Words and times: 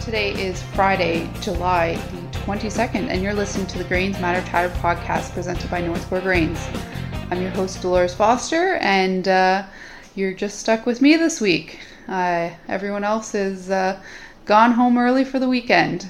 Today 0.00 0.32
is 0.32 0.62
Friday, 0.62 1.30
July 1.40 1.94
the 1.94 2.38
22nd, 2.38 3.08
and 3.08 3.22
you're 3.22 3.34
listening 3.34 3.66
to 3.68 3.78
the 3.78 3.84
Grains 3.84 4.20
Matter 4.20 4.46
Chatter 4.48 4.72
podcast 4.76 5.32
presented 5.32 5.70
by 5.70 5.80
North 5.80 6.06
Core 6.08 6.20
Grains. 6.20 6.58
I'm 7.30 7.40
your 7.40 7.50
host, 7.50 7.82
Dolores 7.82 8.14
Foster, 8.14 8.74
and 8.76 9.26
uh, 9.28 9.64
you're 10.14 10.34
just 10.34 10.58
stuck 10.58 10.86
with 10.86 11.00
me 11.00 11.16
this 11.16 11.40
week. 11.40 11.80
Uh, 12.08 12.50
everyone 12.68 13.04
else 13.04 13.34
is 13.34 13.70
uh, 13.70 14.00
gone 14.44 14.72
home 14.72 14.98
early 14.98 15.24
for 15.24 15.38
the 15.38 15.48
weekend. 15.48 16.08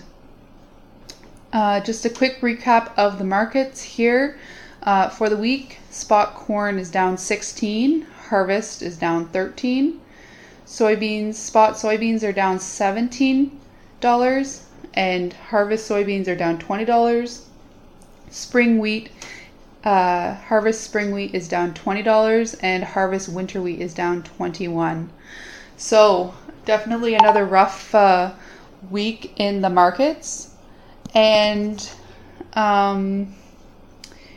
Uh, 1.53 1.81
just 1.81 2.05
a 2.05 2.11
quick 2.11 2.41
recap 2.41 2.93
of 2.97 3.19
the 3.19 3.25
markets 3.25 3.83
here. 3.83 4.39
Uh, 4.83 5.09
for 5.09 5.29
the 5.29 5.37
week, 5.37 5.79
spot 5.91 6.35
corn 6.35 6.79
is 6.79 6.91
down 6.91 7.17
16, 7.17 8.03
harvest 8.29 8.83
is 8.83 8.97
down 8.97 9.29
13. 9.29 10.01
Soybeans, 10.67 11.35
spot 11.35 11.75
soybeans 11.75 12.23
are 12.23 12.33
down 12.33 12.59
$17 12.59 13.51
and 14.95 15.33
harvest 15.33 15.89
soybeans 15.89 16.29
are 16.29 16.37
down 16.37 16.59
$20. 16.59 17.41
Spring 18.31 18.79
wheat, 18.79 19.11
uh, 19.85 20.35
harvest 20.35 20.83
spring 20.83 21.13
wheat 21.13 21.35
is 21.35 21.49
down 21.49 21.75
$20 21.75 22.57
and 22.63 22.85
harvest 22.85 23.29
winter 23.29 23.61
wheat 23.61 23.81
is 23.81 23.95
down 23.95 24.23
21. 24.23 25.11
So 25.77 26.35
definitely 26.65 27.15
another 27.15 27.45
rough 27.45 27.95
uh, 27.95 28.33
week 28.91 29.33
in 29.37 29.61
the 29.61 29.71
markets. 29.71 30.51
And 31.15 31.89
um, 32.55 33.35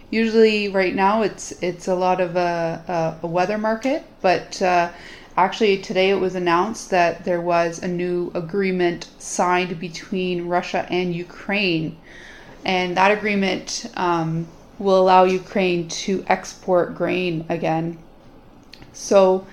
usually 0.09 0.69
right 0.69 0.95
now 0.95 1.21
it's 1.21 1.51
it's 1.61 1.87
a 1.87 1.95
lot 1.95 2.21
of 2.21 2.35
a, 2.35 3.17
a, 3.21 3.25
a 3.25 3.27
weather 3.27 3.57
market, 3.57 4.03
but 4.21 4.61
uh, 4.61 4.89
Actually, 5.37 5.77
today 5.77 6.09
it 6.09 6.19
was 6.19 6.33
announced 6.33 6.89
that 6.89 7.23
there 7.23 7.39
was 7.39 7.83
a 7.83 7.87
new 7.87 8.31
agreement 8.33 9.07
signed 9.19 9.79
between 9.79 10.47
Russia 10.47 10.87
and 10.89 11.13
Ukraine. 11.13 11.95
And 12.65 12.97
that 12.97 13.11
agreement 13.11 13.85
um, 13.95 14.47
will 14.79 14.99
allow 14.99 15.25
Ukraine 15.25 15.87
to 15.89 16.25
export 16.27 16.95
grain 16.95 17.45
again. 17.49 17.99
So 18.93 19.45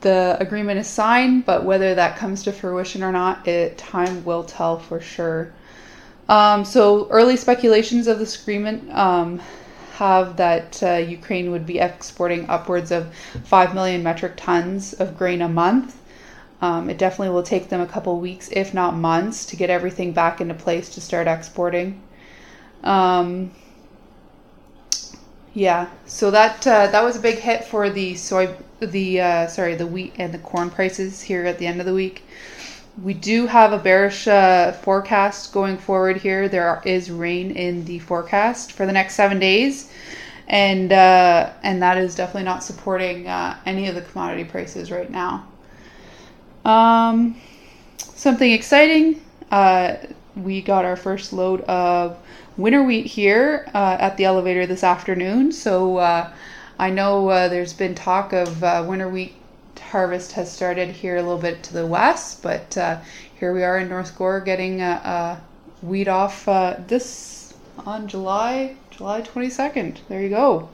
the 0.00 0.38
agreement 0.40 0.80
is 0.80 0.88
signed, 0.88 1.44
but 1.44 1.64
whether 1.64 1.94
that 1.94 2.16
comes 2.16 2.42
to 2.44 2.52
fruition 2.52 3.02
or 3.02 3.12
not, 3.12 3.46
it 3.46 3.76
time 3.76 4.24
will 4.24 4.42
tell 4.42 4.78
for 4.78 5.00
sure. 5.00 5.52
Um, 6.30 6.64
so 6.64 7.08
early 7.10 7.36
speculations 7.36 8.06
of 8.06 8.18
this 8.18 8.40
agreement 8.40 8.90
um, 8.92 9.42
have 10.02 10.36
that 10.36 10.82
uh, 10.82 10.94
Ukraine 11.18 11.52
would 11.52 11.64
be 11.64 11.78
exporting 11.78 12.48
upwards 12.48 12.90
of 12.90 13.14
5 13.44 13.72
million 13.72 14.02
metric 14.02 14.32
tons 14.36 14.92
of 14.94 15.16
grain 15.16 15.40
a 15.40 15.48
month. 15.48 15.96
Um, 16.60 16.90
it 16.90 16.98
definitely 16.98 17.32
will 17.32 17.44
take 17.54 17.68
them 17.68 17.80
a 17.80 17.86
couple 17.86 18.18
weeks, 18.18 18.48
if 18.52 18.74
not 18.74 18.96
months, 18.96 19.46
to 19.46 19.56
get 19.56 19.70
everything 19.70 20.12
back 20.12 20.40
into 20.40 20.54
place 20.54 20.88
to 20.94 21.00
start 21.00 21.28
exporting. 21.28 22.00
Um, 22.82 23.52
yeah, 25.54 25.88
so 26.06 26.32
that 26.32 26.66
uh, 26.66 26.86
that 26.88 27.04
was 27.04 27.16
a 27.16 27.20
big 27.20 27.38
hit 27.38 27.64
for 27.64 27.88
the 27.90 28.16
soy, 28.16 28.56
the 28.80 29.20
uh, 29.20 29.46
sorry, 29.46 29.74
the 29.76 29.86
wheat 29.86 30.14
and 30.18 30.32
the 30.34 30.38
corn 30.38 30.70
prices 30.70 31.22
here 31.22 31.44
at 31.44 31.58
the 31.58 31.66
end 31.66 31.78
of 31.78 31.86
the 31.86 31.94
week. 31.94 32.24
We 33.00 33.14
do 33.14 33.46
have 33.46 33.72
a 33.72 33.78
bearish 33.78 34.28
uh, 34.28 34.72
forecast 34.72 35.52
going 35.52 35.78
forward 35.78 36.18
here. 36.18 36.48
There 36.48 36.82
is 36.84 37.10
rain 37.10 37.52
in 37.52 37.86
the 37.86 37.98
forecast 38.00 38.72
for 38.72 38.84
the 38.84 38.92
next 38.92 39.14
seven 39.14 39.38
days, 39.38 39.90
and 40.46 40.92
uh, 40.92 41.52
and 41.62 41.80
that 41.82 41.96
is 41.96 42.14
definitely 42.14 42.42
not 42.42 42.62
supporting 42.62 43.26
uh, 43.26 43.56
any 43.64 43.86
of 43.86 43.94
the 43.94 44.02
commodity 44.02 44.44
prices 44.44 44.90
right 44.90 45.10
now. 45.10 45.46
Um, 46.66 47.40
something 47.96 48.52
exciting. 48.52 49.22
Uh, 49.50 49.96
we 50.36 50.60
got 50.60 50.84
our 50.84 50.96
first 50.96 51.32
load 51.32 51.62
of 51.62 52.18
winter 52.58 52.82
wheat 52.82 53.06
here 53.06 53.70
uh, 53.72 53.96
at 54.00 54.18
the 54.18 54.26
elevator 54.26 54.66
this 54.66 54.84
afternoon. 54.84 55.50
So 55.50 55.96
uh, 55.96 56.30
I 56.78 56.90
know 56.90 57.48
there's 57.48 57.72
been 57.72 57.94
talk 57.94 58.34
of 58.34 58.60
winter 58.86 59.08
wheat 59.08 59.34
harvest 59.78 60.32
has 60.32 60.50
started 60.50 60.90
here 60.90 61.16
a 61.16 61.22
little 61.22 61.38
bit 61.38 61.62
to 61.64 61.72
the 61.72 61.86
west, 61.86 62.42
but 62.42 62.76
uh, 62.76 62.98
here 63.38 63.52
we 63.52 63.62
are 63.62 63.78
in 63.78 63.88
North 63.88 64.16
Gore 64.16 64.40
getting 64.40 64.80
a, 64.80 65.40
a 65.82 65.84
wheat 65.84 66.08
off 66.08 66.46
uh, 66.48 66.76
this 66.86 67.54
on 67.86 68.08
July 68.08 68.76
July 68.90 69.22
22nd. 69.22 69.98
There 70.08 70.22
you 70.22 70.28
go. 70.28 70.68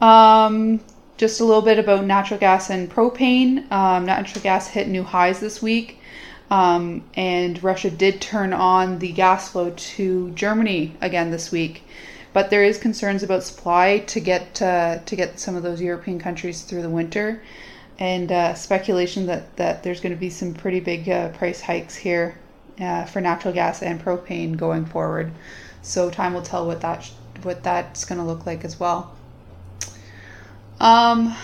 Um, 0.00 0.80
just 1.16 1.40
a 1.40 1.44
little 1.44 1.62
bit 1.62 1.78
about 1.78 2.04
natural 2.04 2.38
gas 2.38 2.70
and 2.70 2.90
propane. 2.90 3.70
Um, 3.72 4.06
natural 4.06 4.42
gas 4.42 4.68
hit 4.68 4.88
new 4.88 5.02
highs 5.02 5.40
this 5.40 5.60
week, 5.60 5.98
um, 6.50 7.02
and 7.14 7.62
Russia 7.62 7.90
did 7.90 8.20
turn 8.20 8.52
on 8.52 9.00
the 9.00 9.12
gas 9.12 9.50
flow 9.50 9.72
to 9.76 10.30
Germany 10.30 10.94
again 11.00 11.30
this 11.30 11.50
week 11.50 11.82
but 12.38 12.50
there 12.50 12.62
is 12.62 12.78
concerns 12.78 13.24
about 13.24 13.42
supply 13.42 13.98
to 13.98 14.20
get 14.20 14.62
uh, 14.62 14.98
to 15.06 15.16
get 15.16 15.40
some 15.40 15.56
of 15.56 15.64
those 15.64 15.82
European 15.82 16.20
countries 16.20 16.62
through 16.62 16.82
the 16.82 16.88
winter, 16.88 17.42
and 17.98 18.30
uh, 18.30 18.54
speculation 18.54 19.26
that 19.26 19.56
that 19.56 19.82
there's 19.82 20.00
going 20.00 20.14
to 20.14 20.20
be 20.20 20.30
some 20.30 20.54
pretty 20.54 20.78
big 20.78 21.08
uh, 21.08 21.30
price 21.30 21.60
hikes 21.60 21.96
here 21.96 22.38
uh, 22.80 23.04
for 23.06 23.20
natural 23.20 23.52
gas 23.52 23.82
and 23.82 24.00
propane 24.00 24.56
going 24.56 24.86
forward. 24.86 25.32
So 25.82 26.10
time 26.10 26.32
will 26.32 26.42
tell 26.42 26.64
what 26.64 26.80
that 26.82 27.10
what 27.42 27.64
that's 27.64 28.04
going 28.04 28.20
to 28.20 28.24
look 28.24 28.46
like 28.46 28.64
as 28.64 28.78
well. 28.78 29.16
Um, 30.78 31.34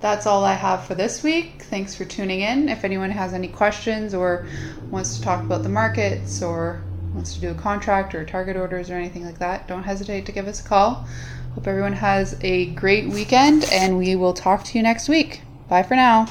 that's 0.00 0.26
all 0.26 0.44
I 0.44 0.52
have 0.52 0.84
for 0.84 0.94
this 0.94 1.22
week. 1.22 1.62
Thanks 1.70 1.94
for 1.94 2.04
tuning 2.04 2.42
in. 2.42 2.68
If 2.68 2.84
anyone 2.84 3.12
has 3.12 3.32
any 3.32 3.48
questions 3.48 4.12
or 4.12 4.46
wants 4.90 5.16
to 5.16 5.22
talk 5.22 5.42
about 5.42 5.62
the 5.62 5.70
markets 5.70 6.42
or 6.42 6.82
wants 7.14 7.34
to 7.34 7.40
do 7.40 7.50
a 7.50 7.54
contract 7.54 8.14
or 8.14 8.24
target 8.24 8.56
orders 8.56 8.90
or 8.90 8.94
anything 8.94 9.24
like 9.24 9.38
that, 9.38 9.68
don't 9.68 9.84
hesitate 9.84 10.26
to 10.26 10.32
give 10.32 10.48
us 10.48 10.60
a 10.60 10.68
call. 10.68 11.06
Hope 11.54 11.66
everyone 11.66 11.92
has 11.92 12.36
a 12.42 12.66
great 12.72 13.08
weekend 13.08 13.64
and 13.72 13.96
we 13.96 14.16
will 14.16 14.34
talk 14.34 14.64
to 14.64 14.78
you 14.78 14.82
next 14.82 15.08
week. 15.08 15.42
Bye 15.68 15.84
for 15.84 15.94
now. 15.94 16.26